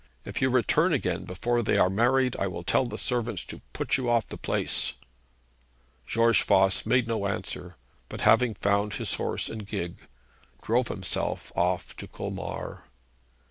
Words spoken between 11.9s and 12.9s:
to Colmar.